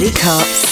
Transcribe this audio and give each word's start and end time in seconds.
Jordy 0.00 0.16
Copz. 0.18 0.69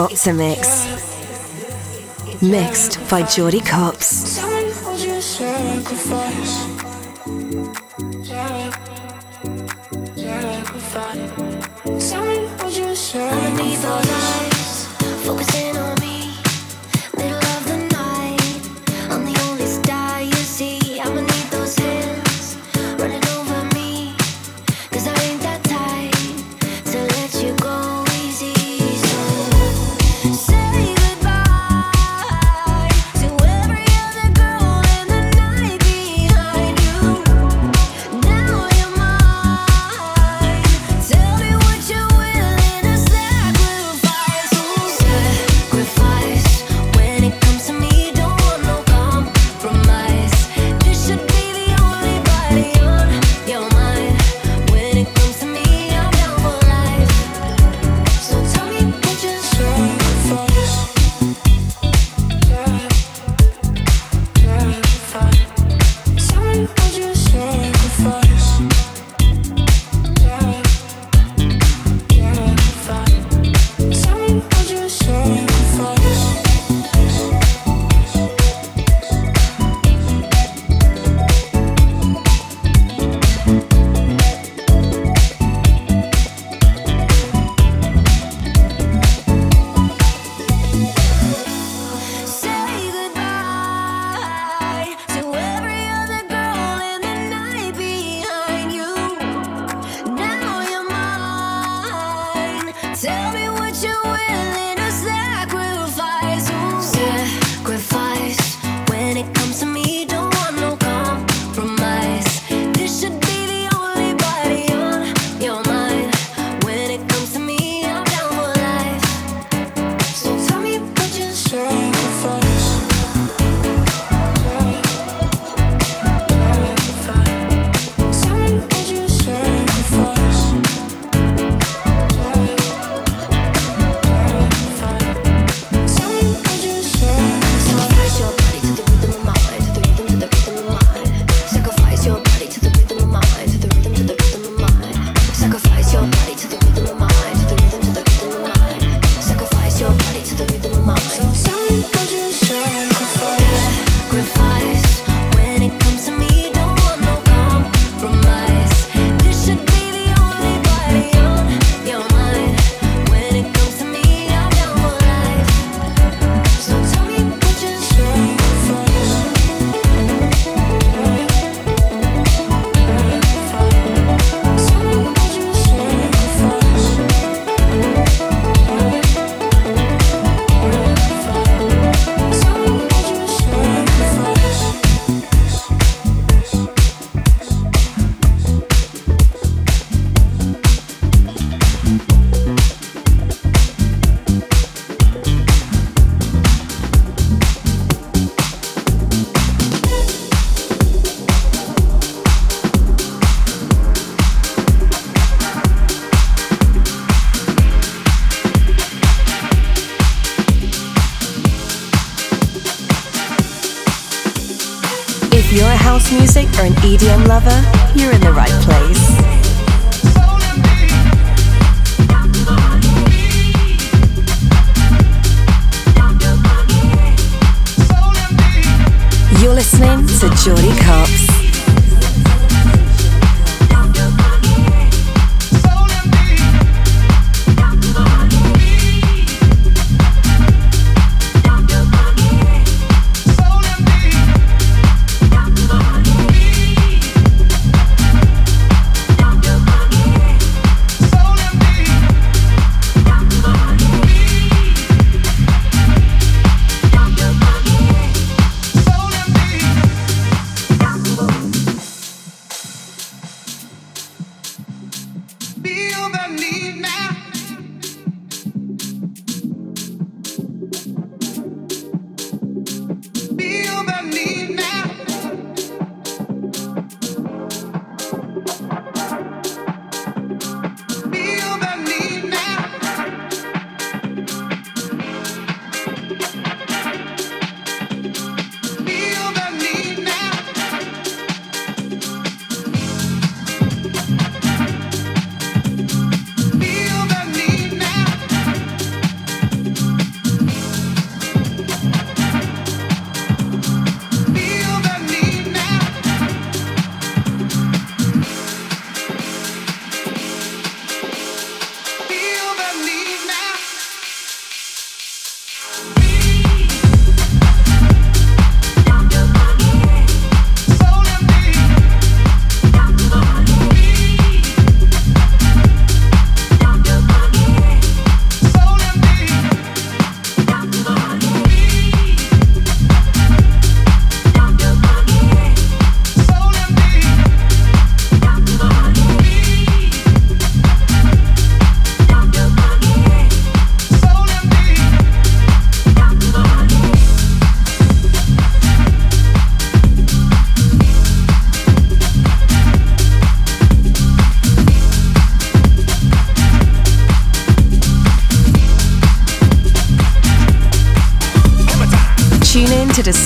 Opti'mix. 0.00 0.88
Mixed 2.40 2.98
by 3.10 3.22
Jordy 3.24 3.60
Copz. 3.60 4.49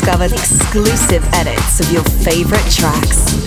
Discover 0.04 0.34
exclusive 0.34 1.25
edits 1.32 1.80
of 1.80 1.90
your 1.90 2.02
favorite 2.04 2.70
tracks. 2.70 3.43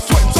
sweat. 0.00 0.37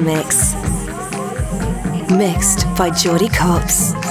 Mix. 0.00 0.54
Mixed 2.10 2.66
by 2.76 2.90
Jordy 2.90 3.28
Copz. 3.28 4.01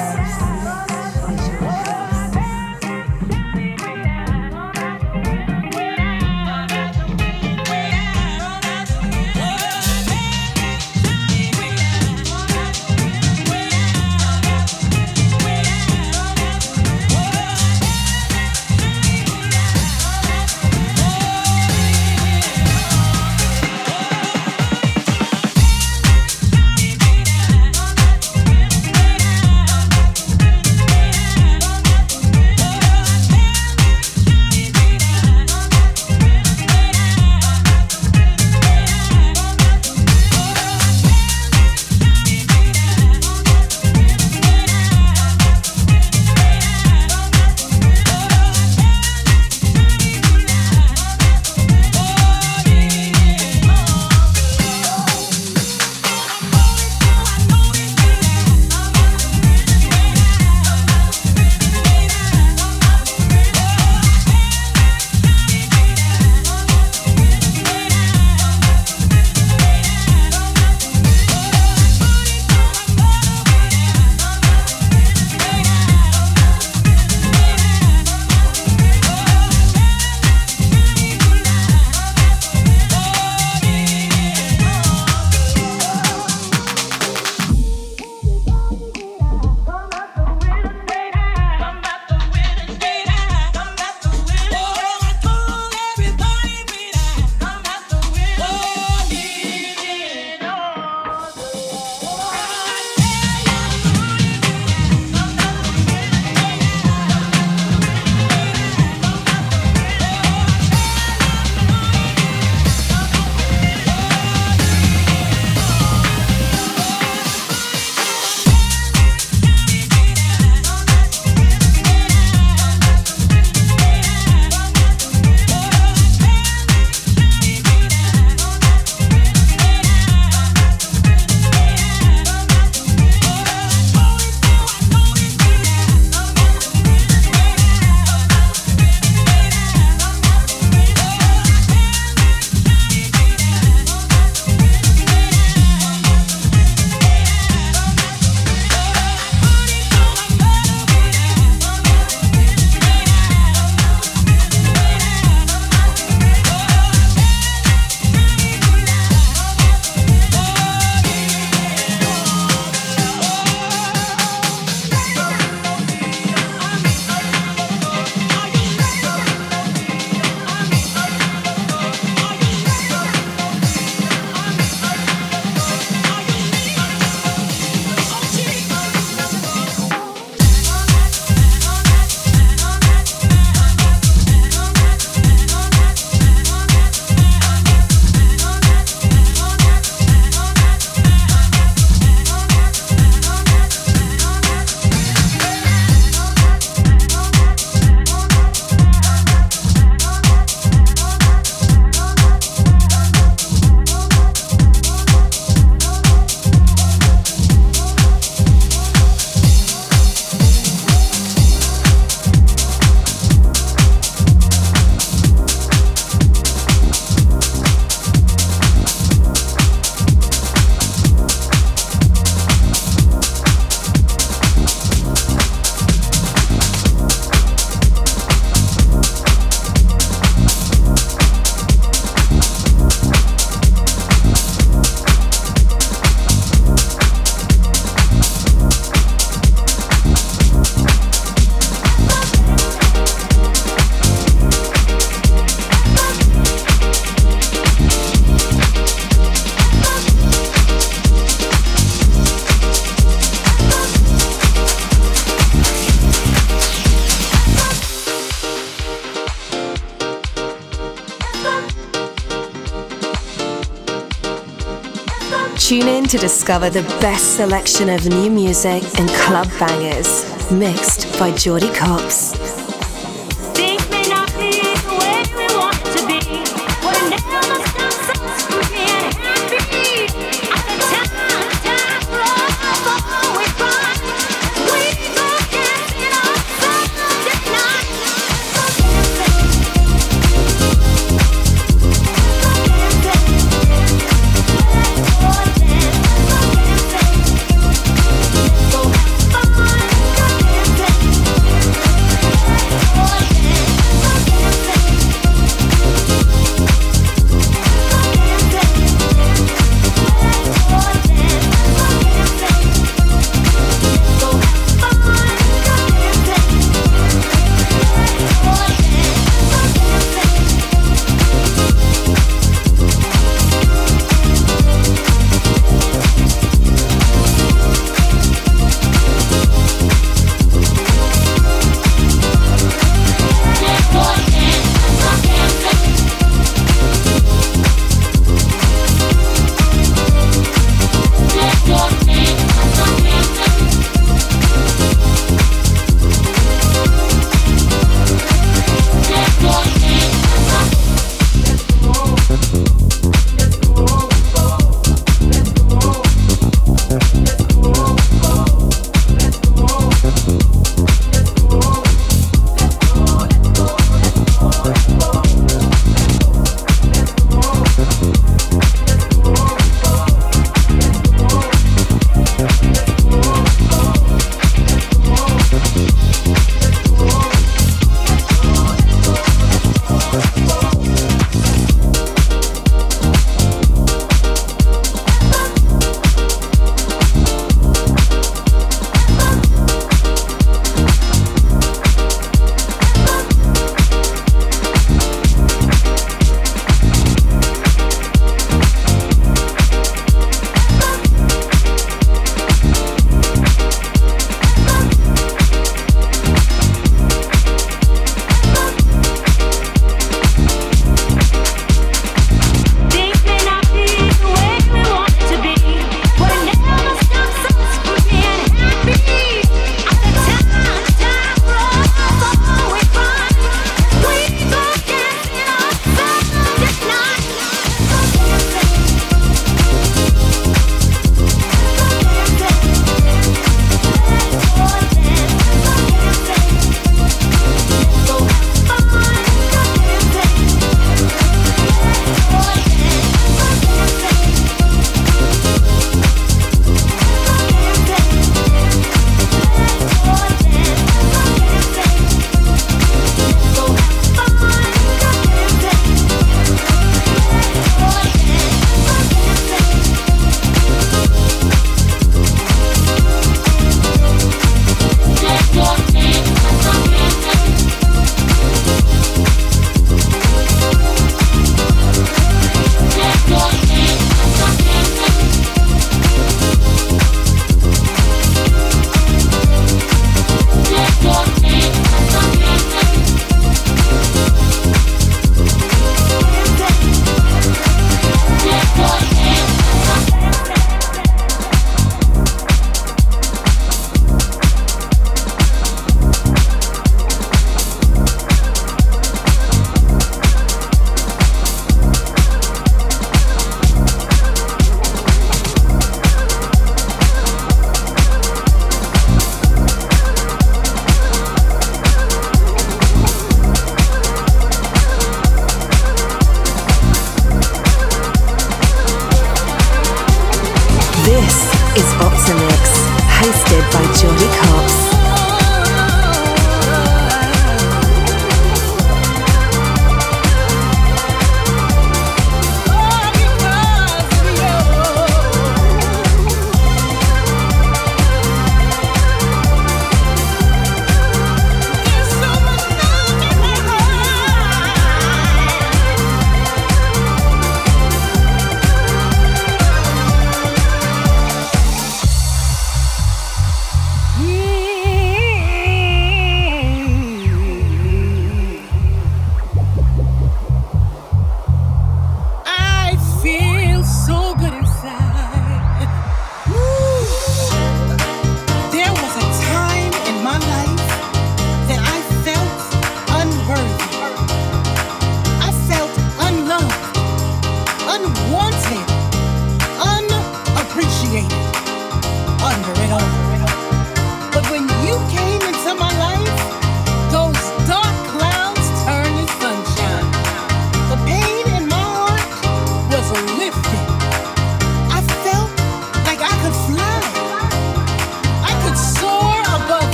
To 266.11 266.17
discover 266.17 266.69
the 266.69 266.81
best 266.99 267.37
selection 267.37 267.87
of 267.87 268.05
new 268.05 268.29
music 268.29 268.83
and 268.99 269.09
club 269.11 269.47
bangers, 269.57 270.51
mixed 270.51 271.17
by 271.17 271.31
Jordy 271.37 271.69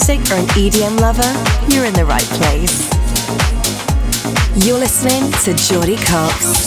Copz. 0.00 0.30
or 0.30 0.36
an 0.36 0.46
EDM 0.48 1.00
lover, 1.00 1.22
you're 1.72 1.86
in 1.86 1.94
the 1.94 2.04
right 2.04 2.22
place. 2.22 2.90
You're 4.66 4.78
listening 4.78 5.32
to 5.44 5.54
Jordy 5.54 5.96
Copz. 5.96 6.65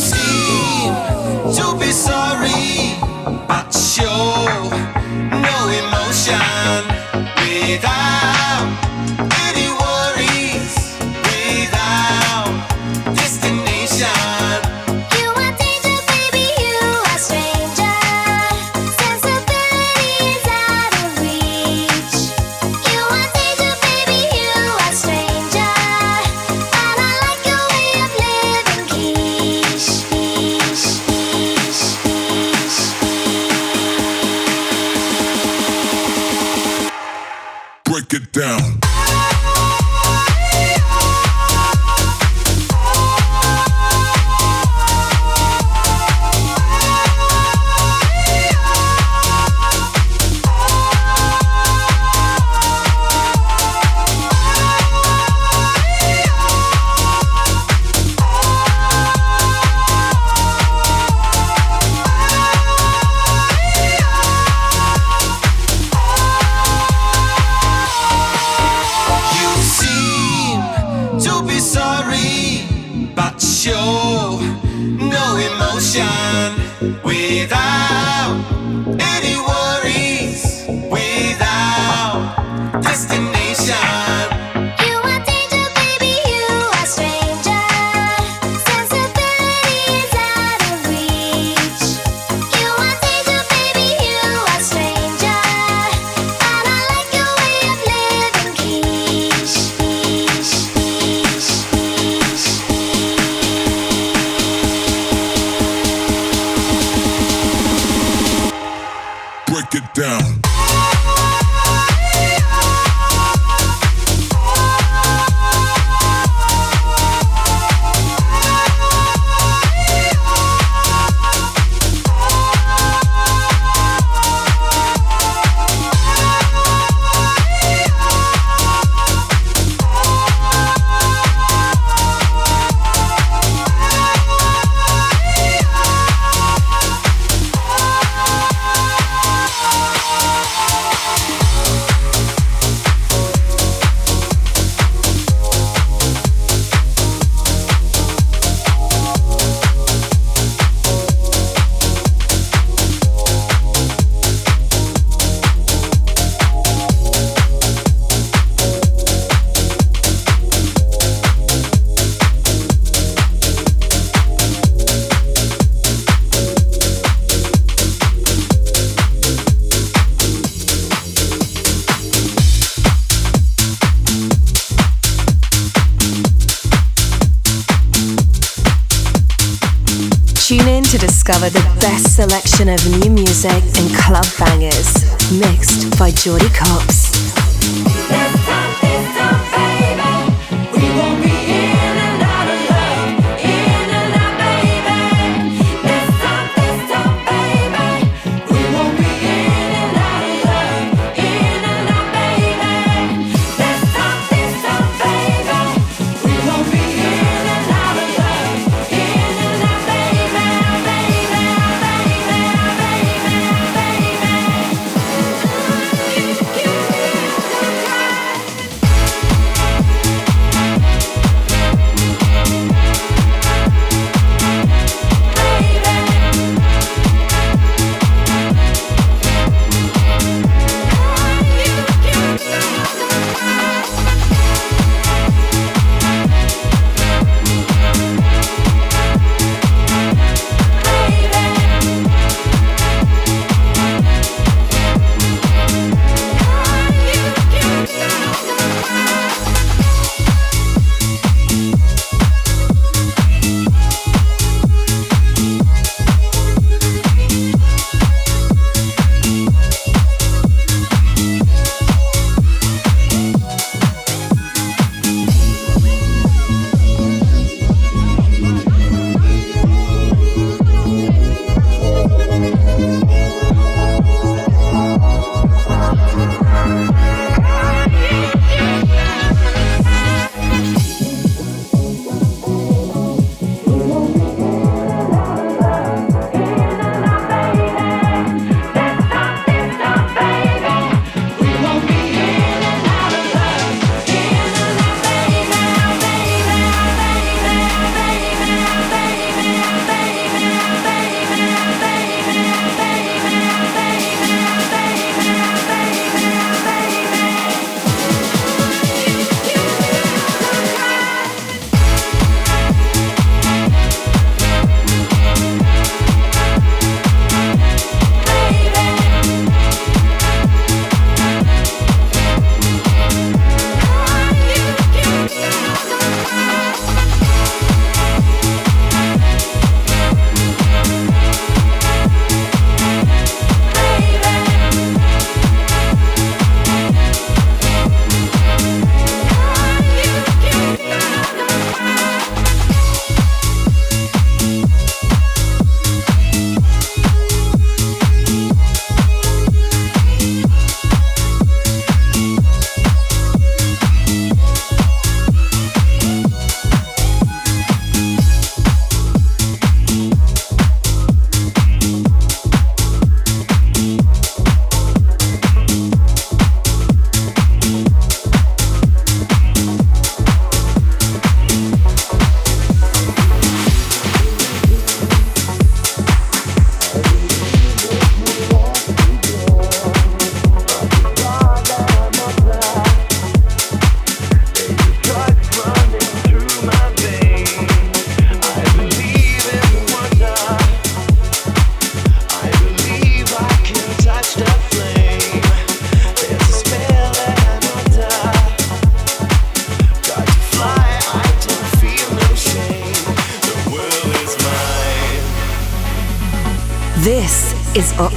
Discover 181.29 181.51
the 181.51 181.79
best 181.79 182.15
selection 182.15 182.69
of 182.69 182.79
new 183.01 183.11
music 183.11 183.51
and 183.51 183.95
club 183.95 184.25
bangers, 184.39 185.03
mixed 185.31 185.99
by 185.99 186.09
Jordy 186.09 186.47
Copz. 186.47 188.38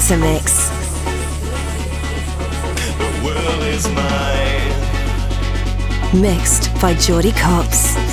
Opti'mix. 0.03 0.68
The 2.98 3.11
world 3.24 3.62
is 3.62 3.86
mine. 3.90 4.72
Mixed 6.20 6.74
by 6.80 6.94
Jordy 6.94 7.30
Copz. 7.30 8.11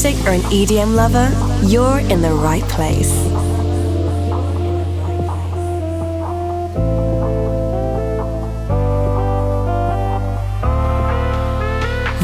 Music 0.00 0.24
or 0.26 0.30
an 0.30 0.40
EDM 0.42 0.94
lover, 0.94 1.28
you're 1.66 1.98
in 1.98 2.22
the 2.22 2.30
right 2.30 2.62
place. 2.68 3.10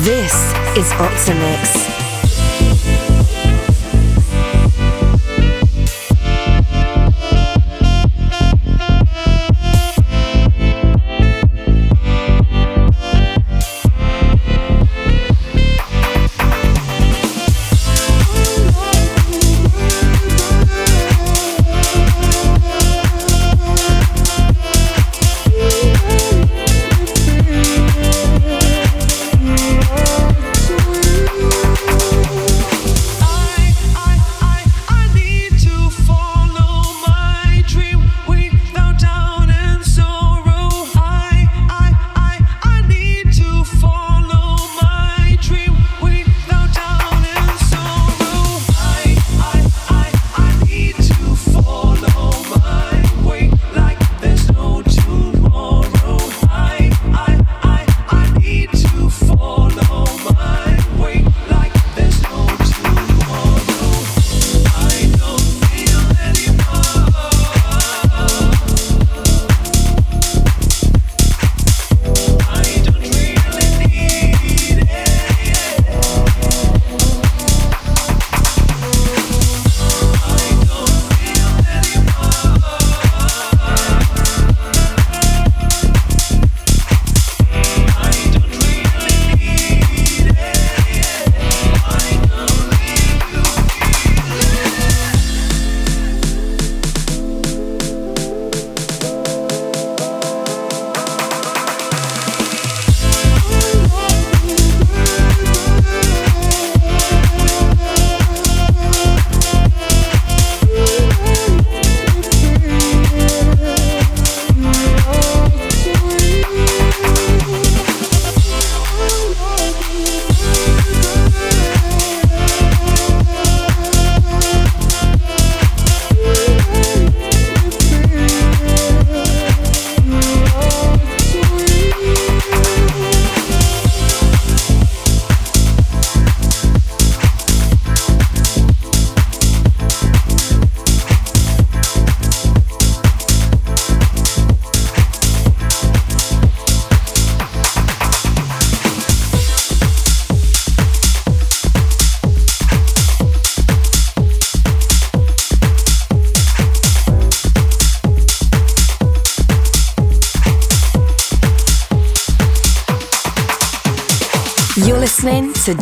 This 0.05 0.35
is 0.79 0.89
Optimix. 0.93 2.03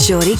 To 0.02 0.08
Jordy 0.08 0.36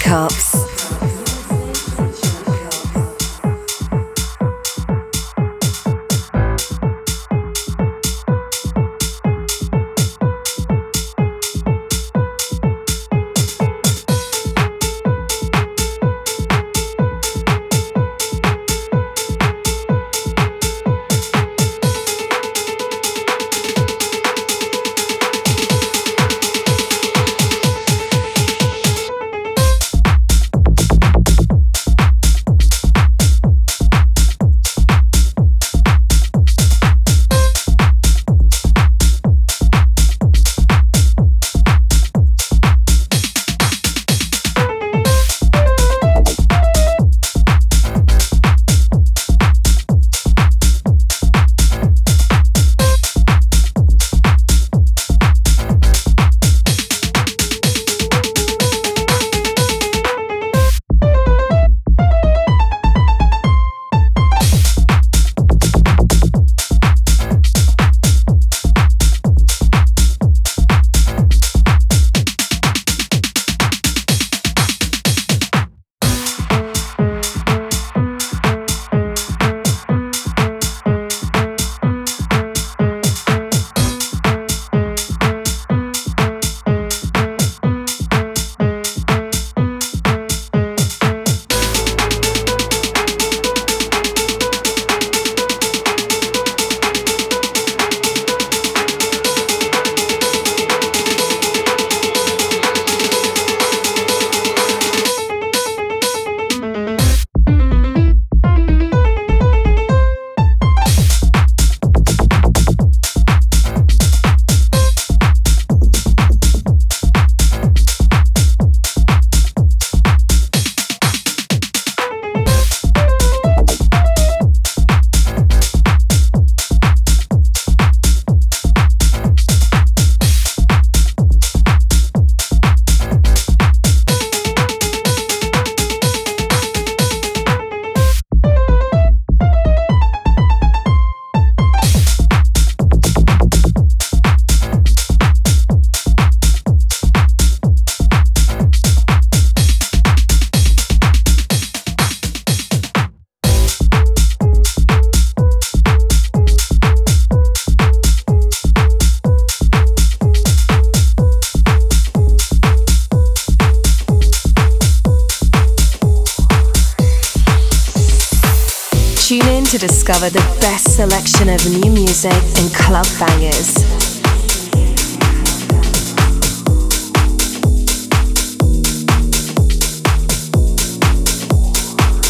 selection 171.09 171.49
of 171.49 171.61
new 171.69 171.91
music 171.91 172.33
and 172.59 172.73
club 172.73 173.05
bangers. 173.19 173.75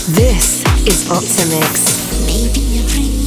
This 0.09 0.65
is 0.87 1.05
Opti'mix. 1.11 3.22